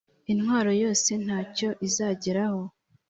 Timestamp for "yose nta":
0.83-1.39